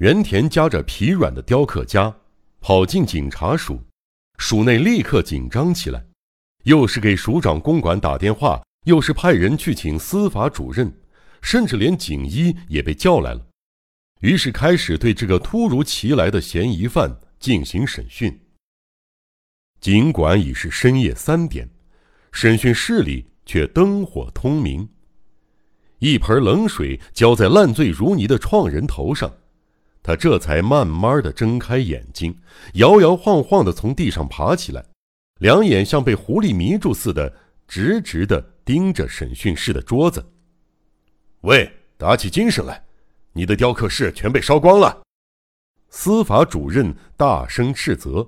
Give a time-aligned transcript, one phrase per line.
[0.00, 2.14] 原田夹着疲软的雕刻家，
[2.58, 3.78] 跑进警察署，
[4.38, 6.02] 署内立刻紧张起来，
[6.64, 10.90] 又是给署长公馆打电话，又是派人去请司法主任，
[11.42, 13.46] 甚至连警医也被叫来了。
[14.22, 18.40] 于是开始对这个突如其来的嫌疑犯进行审讯。
[19.82, 21.68] 尽管已是深夜三点，
[22.32, 24.88] 审讯室里却灯火通明。
[25.98, 29.30] 一盆冷水浇在烂醉如泥的创人头上，
[30.02, 32.36] 他这才慢慢的睁开眼睛，
[32.74, 34.84] 摇摇晃晃的从地上爬起来，
[35.40, 37.32] 两眼像被狐狸迷住似的，
[37.68, 40.24] 直直的盯着审讯室的桌子。
[41.42, 42.82] 喂，打起精神来！
[43.32, 45.02] 你的雕刻室全被烧光了！
[45.88, 48.26] 司法主任大声斥责。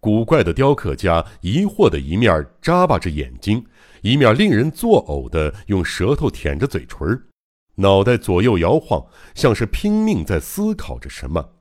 [0.00, 3.64] 古怪的雕刻家疑惑的一面眨巴着眼睛，
[4.00, 7.22] 一面令人作呕的用舌头舔着嘴唇，
[7.80, 11.52] 脑袋左右摇晃，像是拼命在思考着什么。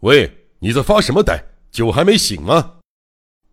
[0.00, 1.42] 喂，你在发什么呆？
[1.70, 2.78] 酒还没醒吗？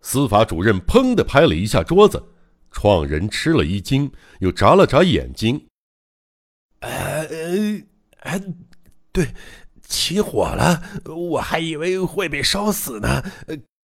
[0.02, 2.24] 司法主任砰的拍了一下桌子，
[2.72, 5.68] 创人吃了一惊，又眨了眨眼睛。
[6.80, 7.28] 呃。
[8.24, 8.42] 哎，
[9.12, 9.34] 对，
[9.86, 13.22] 起火了，我还以为会被烧死呢。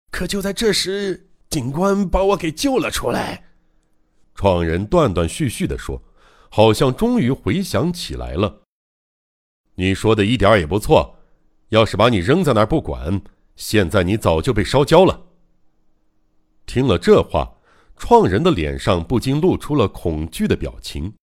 [0.10, 3.50] 可就在这时，警官把我给救了出来。
[4.34, 6.02] 创人断断续续的说，
[6.54, 8.64] 好像终于回想起来了。
[9.76, 11.16] 你说的一点也不错，
[11.70, 13.22] 要是把你扔在那儿不管，
[13.56, 15.22] 现在你早就被烧焦了。
[16.66, 17.50] 听了这话，
[17.96, 21.14] 创人的脸上不禁露出了恐惧的表情，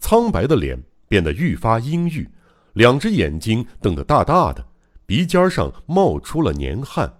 [0.00, 2.30] 苍白的脸变得愈发阴郁。
[2.74, 4.64] 两只眼睛瞪得大大的，
[5.04, 7.12] 鼻尖上冒出了黏汗。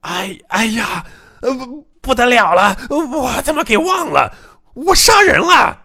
[0.00, 1.04] 哎哎呀，
[1.42, 4.34] 呃不不得了了，我怎么给忘了？
[4.72, 5.79] 我杀人了！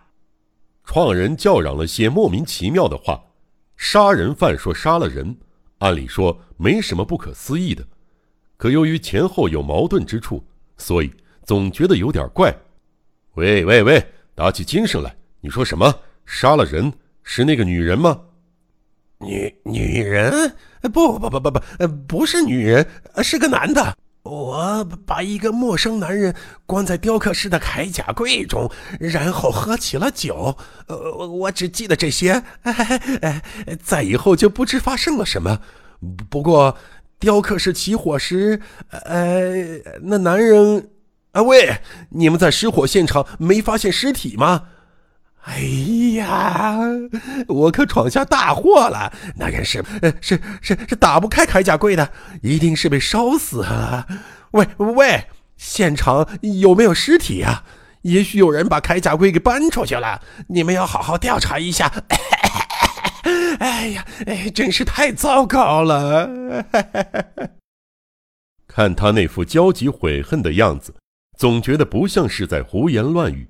[0.86, 3.22] 创人叫嚷了些莫名其妙的话。
[3.76, 5.36] 杀人犯说杀了人，
[5.80, 7.86] 按理说没什么不可思议的，
[8.56, 10.42] 可由于前后有矛盾之处，
[10.78, 11.12] 所以
[11.44, 12.56] 总觉得有点怪。
[13.34, 14.02] 喂喂喂，
[14.34, 15.14] 打起精神来！
[15.42, 15.94] 你说什么？
[16.26, 18.22] 杀了人是那个女人吗？
[19.20, 20.56] 女女人？
[20.94, 21.60] 不不不不不，
[22.08, 22.88] 不是女人，
[23.22, 23.98] 是个男的。
[24.26, 26.34] 我把一个陌生男人
[26.66, 28.70] 关在雕刻师的铠甲柜中，
[29.00, 30.58] 然后喝起了酒。
[30.88, 30.98] 呃，
[31.28, 33.42] 我只记得这些，哎，
[33.82, 35.60] 在以后就不知发生了什么。
[36.28, 36.76] 不过，
[37.20, 38.60] 雕刻师起火时，
[38.90, 39.54] 呃，
[40.02, 40.90] 那男人……
[41.32, 44.64] 啊，喂，你们在失火现场没发现尸体吗？
[45.46, 45.60] 哎
[46.16, 46.80] 呀，
[47.48, 49.14] 我可闯下大祸了！
[49.38, 52.12] 那人是呃是是是打不开铠甲柜的，
[52.42, 54.08] 一定是被烧死了。
[54.52, 57.64] 喂喂，现场有没有尸体啊？
[58.02, 61.92] 也许有人把铠甲柜给搬出去了，你们要好好调查一下。
[63.60, 66.30] 哎呀，哎，真是太糟糕了！
[68.68, 70.96] 看他那副焦急悔恨的样子，
[71.38, 73.48] 总觉得不像是在胡言乱语。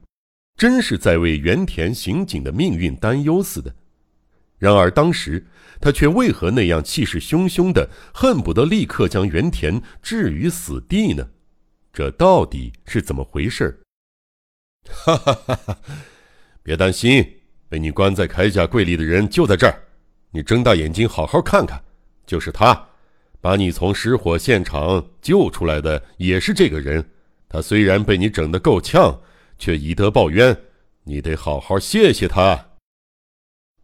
[0.58, 3.74] 真是在为原田刑警的命运担忧似的。
[4.58, 5.46] 然而当时
[5.82, 11.28] 他却为何那样气势汹汹的，恨不得立刻将原田置于死地呢？
[11.92, 13.82] 这到底是怎么回事？
[14.88, 15.78] 哈哈哈哈！
[16.64, 17.26] 别担心，
[17.68, 19.78] 被你关在铠甲柜里的人就在这儿。
[20.32, 21.82] 你睁大眼睛好好看看，
[22.26, 22.88] 就是他，
[23.42, 27.06] 把你从失火现场救出来的也是这个人。
[27.50, 29.20] 他虽然被你整得够呛。
[29.58, 30.58] 却以德报怨，
[31.04, 32.72] 你得好好谢谢他。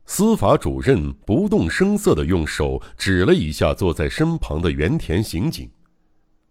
[0.06, 5.70] 司法主任不动声色地用手指了一下坐在身旁的原田刑警。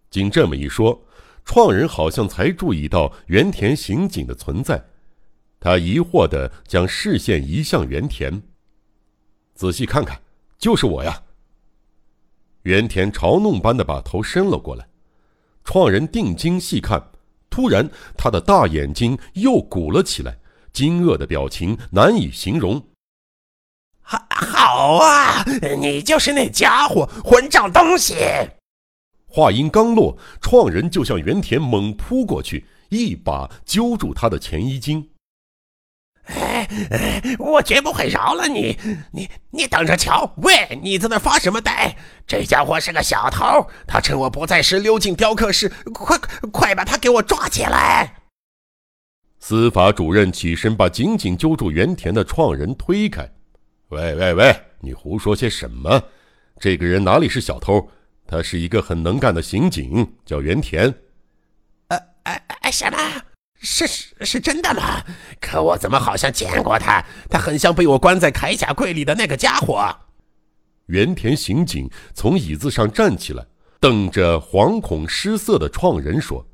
[0.09, 0.99] 经这么一说，
[1.45, 4.83] 创人好像才注意到原田刑警的存在。
[5.59, 8.41] 他疑惑地将视线移向原田，
[9.53, 10.19] 仔细看看，
[10.57, 11.21] 就是我呀。
[12.63, 14.87] 原田嘲弄般的把头伸了过来，
[15.63, 17.10] 创人定睛细看。
[17.51, 20.39] 突然，他的大眼睛又鼓了起来，
[20.71, 22.81] 惊愕的表情难以形容。
[24.01, 25.43] 好，好啊，
[25.77, 28.15] 你就是那家伙，混账东西！
[29.27, 35.10] 话音刚落，创人就向原田猛扑过去，一把揪住他的前衣襟。
[36.35, 38.77] 哎哎，我绝不会饶了你！
[39.11, 40.33] 你你等着瞧！
[40.37, 41.95] 喂，你在那发什么呆？
[42.25, 46.17] 这家伙是个小偷，他趁我不在时溜进雕刻室，快
[46.51, 48.15] 快把他给我抓起来！
[49.39, 53.29] 司法主任起身，把紧紧揪住原田的创人推开。
[53.89, 56.01] 喂喂喂，你胡说些什么？
[56.59, 57.89] 这个人哪里是小偷？
[58.27, 60.93] 他是一个很能干的刑警，叫原田。
[61.87, 62.97] 呃，哎哎，什么？
[63.61, 65.03] 是是是真的吗？
[65.39, 67.05] 可我怎么好像见过他？
[67.29, 69.95] 他很像被我关在铠甲柜里的那个家伙。
[70.87, 73.45] 原田刑警从椅子上站起来，
[73.79, 76.45] 瞪着惶恐失色的创人说：“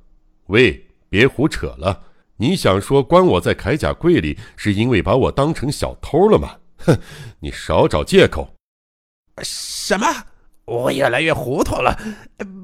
[0.48, 2.04] 喂，别胡扯了！
[2.36, 6.57] 你想说关我在铠甲柜里是因为把我当成小偷了吗？
[6.80, 7.00] 哼，
[7.39, 8.54] 你少找借口！”
[9.42, 10.06] 什么？
[10.67, 11.97] 我越来越糊涂了。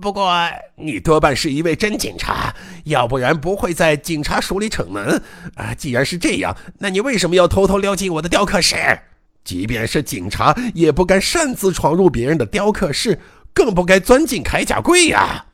[0.02, 0.30] 不过
[0.76, 2.54] 你多半是一位真警察，
[2.84, 5.22] 要不然不会在警察署里逞能。
[5.56, 8.76] 啊，既然是这样，那你为什么要偷偷溜进我的雕刻室？
[9.46, 13.18] 即便是警察，也不敢擅自闯入别人的雕刻室，
[13.54, 15.46] 更不该钻进铠甲柜呀！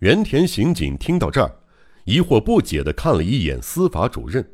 [0.00, 1.50] 原田刑警听到这儿，
[2.04, 4.46] 疑惑不解地看了一眼司法主任，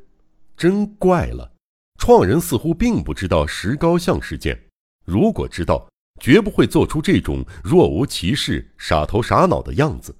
[0.57, 1.53] 真怪了，
[1.99, 4.57] 创人似乎并不知道石膏像事件，
[5.05, 5.89] 如果知道。
[6.19, 10.17] 绝不会做出这种若无其事、傻头傻脑的样子，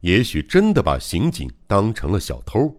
[0.00, 2.74] 也许真的把刑警当成了小偷。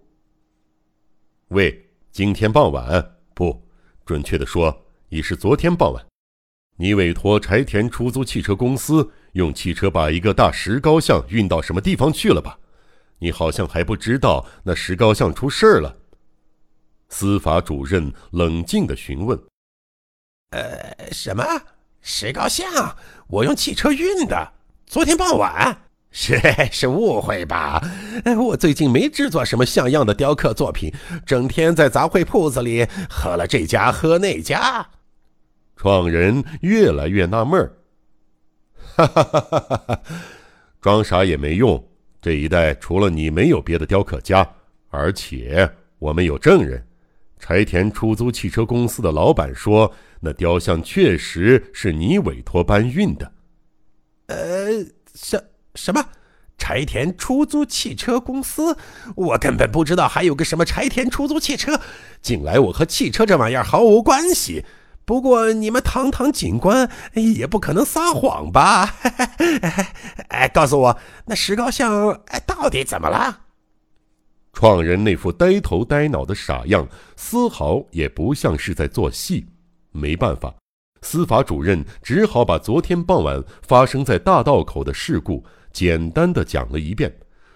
[1.49, 3.67] 喂，今天傍晚不，
[4.05, 6.05] 准确的说，已是昨天傍晚，
[6.77, 12.59] 你委托柴田出租汽车公司用汽车把一个大石膏像运到什么地方去了吧？
[13.17, 15.97] 你好像还不知道那石膏像出事儿了。
[17.09, 19.37] 司法主任冷静的询问
[20.51, 21.43] ：“呃，什么？”
[22.01, 22.95] 石膏像，
[23.27, 24.53] 我用汽车运的。
[24.85, 25.81] 昨天傍晚，
[26.11, 26.39] 是
[26.71, 27.81] 是误会吧？
[28.37, 30.91] 我最近没制作什么像样的雕刻作品，
[31.25, 34.87] 整天在杂烩铺子里喝了这家喝那家。
[35.75, 37.71] 创人越来越纳闷儿，
[38.95, 40.01] 哈哈哈哈哈！
[40.81, 41.81] 装傻也没用，
[42.21, 44.45] 这一带除了你没有别的雕刻家，
[44.89, 45.69] 而且
[45.99, 46.85] 我们有证人。
[47.39, 49.91] 柴田出租汽车公司的老板说。
[50.21, 53.31] 那雕像确实是你委托搬运的，
[54.27, 54.83] 呃，
[55.15, 55.41] 什
[55.75, 56.05] 什么？
[56.57, 58.75] 柴田出租汽车公司？
[59.15, 61.79] 我根本不知道还有个什么柴田出租汽车。
[62.21, 64.65] 近来我和汽车这玩意儿毫无关系。
[65.05, 68.95] 不过你们堂堂警官也不可能撒谎吧？
[70.27, 73.43] 哎，告诉我，那石膏像哎到底怎么了？
[74.59, 76.85] 创人那副呆头呆脑的傻样，
[77.15, 79.45] 丝毫也不像是在做戏。
[79.93, 80.53] 没办法，
[81.01, 85.41] 司法主任只好把昨天傍晚发生在大道口的事故
[85.71, 87.09] 简单的讲了一遍。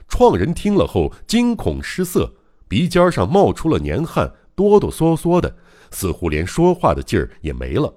[0.07, 2.33] 创人听了后惊恐失色，
[2.69, 5.53] 鼻尖上冒出了黏汗，哆哆嗦嗦的，
[5.91, 7.93] 似乎连说话的劲儿也没了。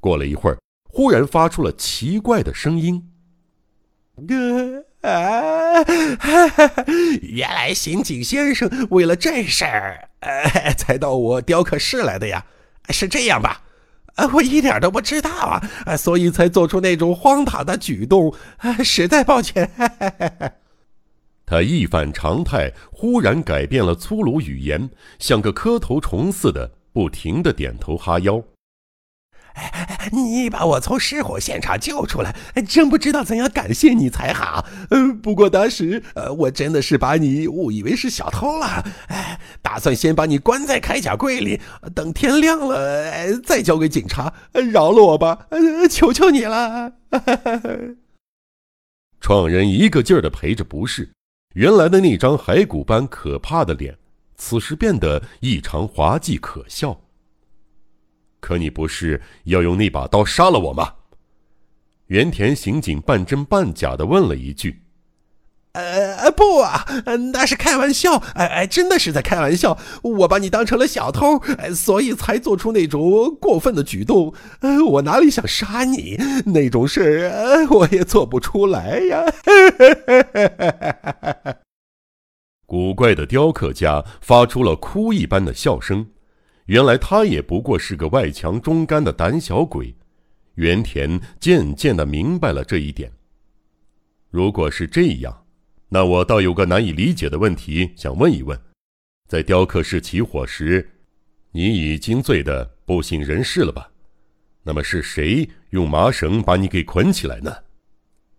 [0.00, 0.56] 过了一会儿，
[0.88, 3.06] 忽然发出了奇怪的声音
[5.06, 5.84] ：“啊，
[7.22, 12.44] 原来刑警先生为了这事儿，呃， 才到我雕刻室来的呀？
[12.90, 13.62] 是这样吧？”
[14.16, 15.30] 啊，我一点都不知道
[15.84, 19.70] 啊，所以才做出那种荒唐的举动，啊实在抱歉。
[21.46, 28.42] 他一反常态，忽然改变了粗鲁语言，像个磕头虫似的，不停的点头哈腰。
[30.12, 32.34] 你把我从失火现场救出来，
[32.68, 34.64] 真不知道怎样感谢你才好。
[34.90, 41.60] 呃，不过当时，呃，我真的是把你误以为是小偷了，哎，打算先把你关在铠甲柜里，
[41.94, 44.32] 等天亮了再交给警察。
[44.72, 45.46] 饶了我吧，
[45.90, 46.92] 求求你了。
[49.20, 51.10] 创人一个劲儿的赔着不是，
[51.54, 53.96] 原来的那张骸骨般可怕的脸，
[54.36, 57.00] 此时变得异常滑稽可笑。
[58.46, 60.92] 可你不是要用那把刀杀了我吗？
[62.06, 64.82] 原田刑警半真半假的问了一句。
[65.72, 66.86] 呃，不啊，
[67.32, 69.76] 那是开玩笑，哎哎，真的是在开玩笑。
[70.00, 71.42] 我把你当成了小偷，
[71.74, 74.32] 所以才做出那种过分的举动。
[74.60, 76.16] 呃，我哪里想杀你？
[76.46, 79.24] 那种事儿我也做不出来呀。
[82.64, 86.06] 古怪的雕刻家发出了哭一般的笑声。
[86.66, 89.94] 原来他也不过是个外强中干的胆小鬼，
[90.54, 93.10] 原田渐渐的明白了这一点。
[94.30, 95.44] 如果是这样，
[95.88, 98.60] 那我倒有个难以理解的问题想问一问：
[99.28, 100.90] 在雕刻室起火时，
[101.52, 103.90] 你已经醉得不省人事了吧？
[104.64, 107.54] 那么是谁用麻绳把你给捆起来呢？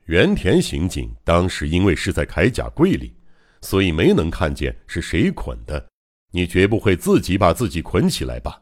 [0.06, 3.14] 原田刑警当时因为是在铠甲柜里，
[3.62, 5.88] 所以没能看见是谁捆的。
[6.32, 8.62] 你绝不会自己把自己捆起来吧？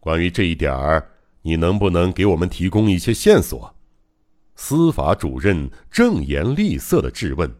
[0.00, 1.10] 关于这一点儿，
[1.42, 3.74] 你能不能给我们提供一些线索？
[4.54, 7.52] 司法主任正颜厉色的质问。